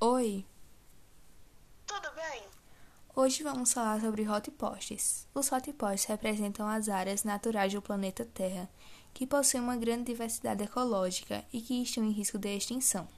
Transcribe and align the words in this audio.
Oi, 0.00 0.44
Tudo 1.86 2.10
bem? 2.12 2.44
hoje 3.14 3.42
vamos 3.42 3.72
falar 3.72 4.00
sobre 4.00 4.28
hotposts. 4.28 5.26
Os 5.34 5.50
hotposts 5.50 6.04
representam 6.06 6.68
as 6.68 6.88
áreas 6.88 7.24
naturais 7.24 7.72
do 7.72 7.80
planeta 7.80 8.24
Terra, 8.24 8.68
que 9.14 9.26
possuem 9.26 9.62
uma 9.62 9.76
grande 9.76 10.04
diversidade 10.04 10.62
ecológica 10.64 11.44
e 11.52 11.60
que 11.62 11.82
estão 11.82 12.04
em 12.04 12.10
risco 12.10 12.38
de 12.38 12.54
extinção. 12.54 13.08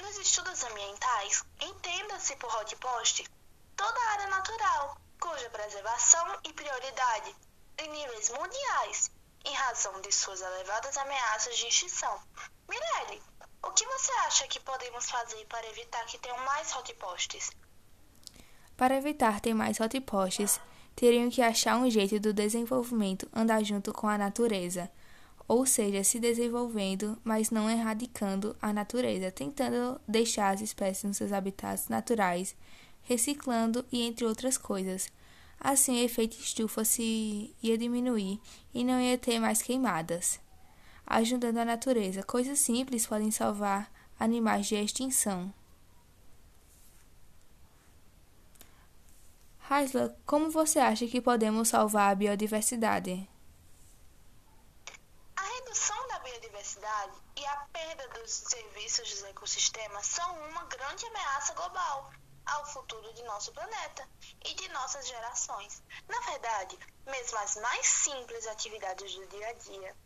Nos 0.00 0.18
estudos 0.18 0.62
ambientais, 0.64 1.44
entenda-se 1.60 2.34
por 2.36 2.52
hotpost 2.56 3.24
toda 3.76 3.98
a 4.00 4.12
área 4.14 4.26
natural, 4.28 4.96
cuja 5.20 5.48
preservação 5.50 6.26
e 6.44 6.52
prioridade 6.52 7.34
em 7.78 7.88
níveis 7.90 8.30
mundiais, 8.30 9.10
em 9.44 9.54
razão 9.54 10.00
de 10.00 10.12
suas 10.12 10.40
elevadas 10.40 10.96
ameaças 10.96 11.56
de 11.56 11.66
extinção. 11.66 12.20
Mirelle, 12.68 13.22
o 13.62 13.70
que 13.70 13.84
você 13.86 14.12
acha 14.26 14.48
que 14.48 14.60
podemos 14.60 15.10
fazer 15.10 15.44
para 15.46 15.66
evitar 15.68 16.04
que 16.06 16.18
tenham 16.18 16.38
mais 16.44 16.74
hotposts? 16.74 17.50
Para 18.76 18.96
evitar 18.96 19.40
ter 19.40 19.54
mais 19.54 19.80
hotposts, 19.80 20.60
teriam 20.94 21.30
que 21.30 21.42
achar 21.42 21.76
um 21.76 21.90
jeito 21.90 22.20
do 22.20 22.32
desenvolvimento 22.32 23.28
andar 23.32 23.62
junto 23.64 23.92
com 23.92 24.08
a 24.08 24.18
natureza, 24.18 24.90
ou 25.48 25.64
seja, 25.64 26.04
se 26.04 26.20
desenvolvendo, 26.20 27.18
mas 27.24 27.50
não 27.50 27.70
erradicando 27.70 28.54
a 28.60 28.72
natureza, 28.72 29.32
tentando 29.32 30.00
deixar 30.06 30.50
as 30.50 30.60
espécies 30.60 31.04
nos 31.04 31.16
seus 31.16 31.32
habitats 31.32 31.88
naturais, 31.88 32.54
reciclando 33.02 33.84
e 33.90 34.02
entre 34.02 34.26
outras 34.26 34.58
coisas. 34.58 35.10
Assim, 35.60 36.00
o 36.00 36.04
efeito 36.04 36.38
estufa 36.38 36.84
se 36.84 37.54
ia 37.60 37.76
diminuir 37.76 38.40
e 38.72 38.84
não 38.84 39.00
ia 39.00 39.18
ter 39.18 39.40
mais 39.40 39.60
queimadas. 39.60 40.40
Ajudando 41.04 41.58
a 41.58 41.64
natureza, 41.64 42.22
coisas 42.22 42.58
simples 42.60 43.06
podem 43.06 43.30
salvar 43.30 43.90
animais 44.20 44.66
de 44.66 44.76
extinção. 44.76 45.52
Haisla, 49.68 50.16
como 50.24 50.50
você 50.50 50.78
acha 50.78 51.06
que 51.06 51.20
podemos 51.20 51.68
salvar 51.68 52.12
a 52.12 52.14
biodiversidade? 52.14 53.28
A 55.36 55.42
redução 55.42 56.08
da 56.08 56.20
biodiversidade 56.20 57.12
e 57.36 57.44
a 57.44 57.56
perda 57.72 58.08
dos 58.08 58.30
serviços 58.30 59.10
dos 59.10 59.24
ecossistemas 59.24 60.06
são 60.06 60.38
uma 60.48 60.64
grande 60.64 61.04
ameaça 61.06 61.52
global 61.52 62.10
ao 62.48 62.66
futuro 62.66 63.12
de 63.14 63.22
nosso 63.24 63.52
planeta 63.52 64.08
e 64.44 64.54
de 64.54 64.68
nossas 64.70 65.06
gerações. 65.06 65.82
Na 66.08 66.20
verdade, 66.20 66.78
mesmo 67.06 67.38
as 67.38 67.56
mais 67.56 67.86
simples 67.86 68.46
atividades 68.46 69.14
do 69.14 69.26
dia 69.26 69.48
a 69.48 69.52
dia 69.52 69.96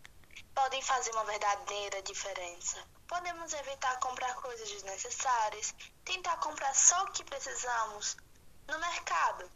podem 0.54 0.82
fazer 0.82 1.10
uma 1.12 1.24
verdadeira 1.24 2.02
diferença. 2.02 2.82
Podemos 3.06 3.52
evitar 3.52 3.98
comprar 4.00 4.34
coisas 4.36 4.68
desnecessárias, 4.70 5.74
tentar 6.04 6.36
comprar 6.38 6.74
só 6.74 7.04
o 7.04 7.12
que 7.12 7.24
precisamos 7.24 8.16
no 8.66 8.78
mercado. 8.78 9.50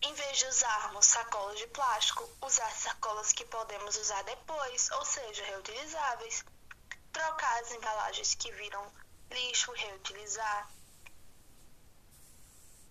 Em 0.00 0.14
vez 0.14 0.38
de 0.38 0.46
usarmos 0.46 1.06
sacolas 1.06 1.58
de 1.58 1.66
plástico, 1.68 2.28
usar 2.42 2.70
sacolas 2.70 3.32
que 3.32 3.44
podemos 3.44 3.96
usar 3.96 4.22
depois, 4.22 4.90
ou 4.92 5.04
seja, 5.04 5.44
reutilizáveis. 5.44 6.44
Trocar 7.12 7.60
as 7.60 7.72
embalagens 7.72 8.34
que 8.34 8.52
viram 8.52 8.92
lixo, 9.30 9.72
reutilizar. 9.72 10.70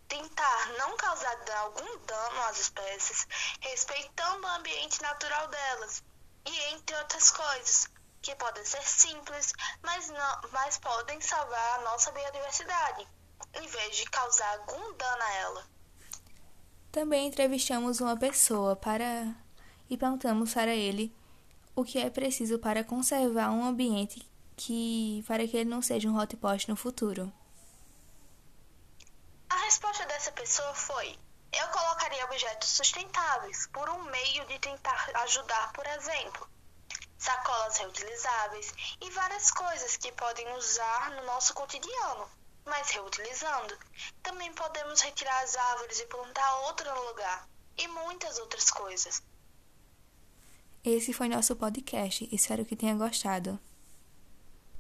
Tentar 0.08 0.74
não 0.78 0.96
causar 0.98 1.38
algum 1.60 1.98
dano 2.06 2.42
às 2.50 2.60
espécies, 2.60 3.28
respeitando 3.62 4.46
o 4.46 4.50
ambiente 4.52 5.02
natural 5.02 5.48
delas, 5.48 6.04
e 6.46 6.74
entre 6.74 6.96
outras 6.96 7.32
coisas, 7.32 7.90
que 8.22 8.36
podem 8.36 8.64
ser 8.66 8.82
simples, 8.84 9.54
mas, 9.82 10.10
não, 10.10 10.42
mas 10.52 10.78
podem 10.78 11.20
salvar 11.22 11.80
a 11.80 11.84
nossa 11.84 12.12
biodiversidade, 12.12 13.08
em 13.54 13.68
vez 13.68 13.96
de 13.98 14.06
causar 14.06 14.60
algum 14.60 14.94
dano 14.94 15.24
a 15.24 15.34
ela. 15.34 15.68
Também 16.92 17.28
entrevistamos 17.28 18.00
uma 18.00 18.18
pessoa 18.18 18.76
para 18.76 19.36
e 19.90 19.98
perguntamos 19.98 20.54
para 20.54 20.74
ele 20.74 21.16
o 21.76 21.84
que 21.84 22.00
é 22.00 22.10
preciso 22.10 22.60
para 22.60 22.84
conservar 22.84 23.52
um 23.52 23.64
ambiente 23.64 24.28
que 24.56 25.24
para 25.28 25.48
que 25.48 25.56
ele 25.56 25.70
não 25.70 25.82
seja 25.82 26.10
um 26.10 26.18
hotpot 26.18 26.68
no 26.68 26.76
futuro. 26.76 27.32
Resposta 29.78 30.08
dessa 30.08 30.32
pessoa 30.32 30.74
foi: 30.74 31.20
eu 31.54 31.68
colocaria 31.68 32.26
objetos 32.26 32.68
sustentáveis 32.68 33.68
por 33.68 33.88
um 33.88 34.06
meio 34.06 34.44
de 34.48 34.58
tentar 34.58 35.12
ajudar, 35.22 35.72
por 35.72 35.86
exemplo, 35.86 36.50
sacolas 37.16 37.78
reutilizáveis 37.78 38.74
e 39.00 39.12
várias 39.12 39.52
coisas 39.52 39.96
que 39.96 40.12
podem 40.14 40.52
usar 40.54 41.12
no 41.12 41.26
nosso 41.28 41.54
cotidiano, 41.54 42.28
mas 42.66 42.90
reutilizando. 42.90 43.78
Também 44.24 44.52
podemos 44.54 45.00
retirar 45.02 45.44
as 45.44 45.56
árvores 45.56 46.00
e 46.00 46.08
plantar 46.08 46.56
outra 46.62 46.92
no 46.96 47.04
lugar, 47.10 47.48
e 47.78 47.88
muitas 47.88 48.40
outras 48.40 48.72
coisas. 48.72 49.22
Esse 50.84 51.14
foi 51.14 51.30
nosso 51.30 51.56
podcast. 51.56 52.28
Espero 52.32 52.66
que 52.66 52.76
tenha 52.76 52.96
gostado. 52.96 53.60